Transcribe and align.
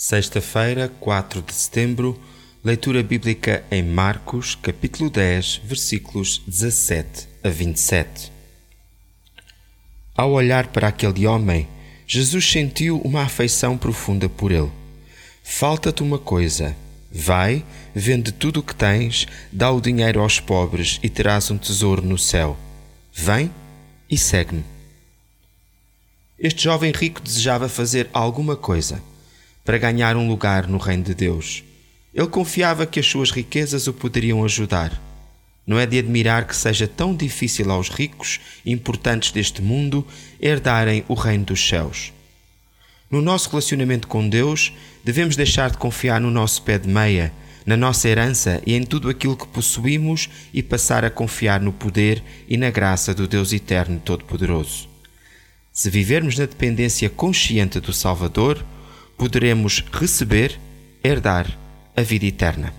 Sexta-feira, 0.00 0.88
4 1.00 1.42
de 1.42 1.52
setembro, 1.52 2.16
leitura 2.62 3.02
bíblica 3.02 3.64
em 3.68 3.82
Marcos, 3.82 4.54
capítulo 4.54 5.10
10, 5.10 5.62
versículos 5.64 6.40
17 6.46 7.26
a 7.42 7.48
27. 7.48 8.30
Ao 10.16 10.30
olhar 10.30 10.68
para 10.68 10.86
aquele 10.86 11.26
homem, 11.26 11.66
Jesus 12.06 12.48
sentiu 12.48 13.00
uma 13.00 13.22
afeição 13.22 13.76
profunda 13.76 14.28
por 14.28 14.52
ele. 14.52 14.70
Falta-te 15.42 16.00
uma 16.00 16.16
coisa. 16.16 16.76
Vai, 17.10 17.64
vende 17.92 18.30
tudo 18.30 18.60
o 18.60 18.62
que 18.62 18.76
tens, 18.76 19.26
dá 19.50 19.68
o 19.72 19.80
dinheiro 19.80 20.20
aos 20.20 20.38
pobres 20.38 21.00
e 21.02 21.08
terás 21.08 21.50
um 21.50 21.58
tesouro 21.58 22.02
no 22.02 22.16
céu. 22.16 22.56
Vem 23.12 23.50
e 24.08 24.16
segue-me. 24.16 24.62
Este 26.38 26.62
jovem 26.62 26.92
rico 26.92 27.20
desejava 27.20 27.68
fazer 27.68 28.08
alguma 28.12 28.54
coisa 28.54 29.02
para 29.68 29.76
ganhar 29.76 30.16
um 30.16 30.26
lugar 30.26 30.66
no 30.66 30.78
reino 30.78 31.04
de 31.04 31.14
Deus. 31.14 31.62
Ele 32.14 32.26
confiava 32.28 32.86
que 32.86 32.98
as 32.98 33.06
suas 33.06 33.30
riquezas 33.30 33.86
o 33.86 33.92
poderiam 33.92 34.42
ajudar. 34.42 34.98
Não 35.66 35.78
é 35.78 35.84
de 35.84 35.98
admirar 35.98 36.46
que 36.46 36.56
seja 36.56 36.88
tão 36.88 37.14
difícil 37.14 37.70
aos 37.70 37.90
ricos 37.90 38.40
importantes 38.64 39.30
deste 39.30 39.60
mundo 39.60 40.06
herdarem 40.40 41.04
o 41.06 41.12
reino 41.12 41.44
dos 41.44 41.68
céus. 41.68 42.14
No 43.10 43.20
nosso 43.20 43.50
relacionamento 43.50 44.08
com 44.08 44.26
Deus, 44.26 44.72
devemos 45.04 45.36
deixar 45.36 45.70
de 45.70 45.76
confiar 45.76 46.18
no 46.18 46.30
nosso 46.30 46.62
pé 46.62 46.78
de 46.78 46.88
meia, 46.88 47.30
na 47.66 47.76
nossa 47.76 48.08
herança 48.08 48.62
e 48.66 48.72
em 48.72 48.84
tudo 48.84 49.10
aquilo 49.10 49.36
que 49.36 49.46
possuímos 49.48 50.30
e 50.50 50.62
passar 50.62 51.04
a 51.04 51.10
confiar 51.10 51.60
no 51.60 51.74
poder 51.74 52.24
e 52.48 52.56
na 52.56 52.70
graça 52.70 53.12
do 53.12 53.28
Deus 53.28 53.52
Eterno 53.52 54.00
Todo-Poderoso. 54.02 54.88
Se 55.70 55.90
vivermos 55.90 56.38
na 56.38 56.46
dependência 56.46 57.10
consciente 57.10 57.78
do 57.80 57.92
Salvador, 57.92 58.64
poderemos 59.18 59.84
receber, 59.92 60.58
herdar 61.02 61.46
a 61.96 62.02
vida 62.02 62.24
eterna. 62.24 62.72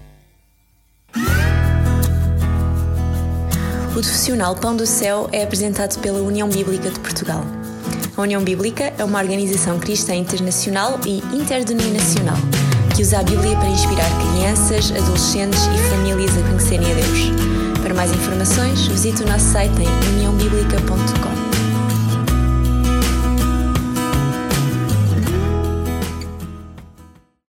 O 3.90 4.02
profissional 4.02 4.56
Pão 4.56 4.76
do 4.76 4.88
Céu 4.88 5.30
é 5.34 5.44
apresentado 5.44 6.00
pela 6.00 6.20
União 6.20 6.48
Bíblica 6.48 6.90
de 6.90 7.00
Portugal. 7.02 7.44
A 8.16 8.22
União 8.22 8.42
Bíblica 8.42 8.94
é 8.98 9.04
uma 9.04 9.20
organização 9.20 9.78
cristã 9.80 10.16
internacional 10.16 11.00
e 11.06 11.20
interdenominacional 11.36 12.38
que 12.96 13.04
usa 13.04 13.20
a 13.20 13.24
Bíblia 13.24 13.56
para 13.56 13.70
inspirar 13.70 14.10
crianças, 14.20 14.92
adolescentes 14.92 15.62
e 15.68 15.90
famílias 15.90 16.38
a 16.38 16.42
conhecerem 16.42 16.92
a 16.92 16.96
Deus. 16.96 17.82
Para 17.82 17.94
mais 17.94 18.12
informações, 18.12 18.88
visite 18.88 19.24
o 19.24 19.26
nosso 19.26 19.46
site 19.54 19.74
em 19.82 20.16
uniãobíblica.com. 20.16 21.49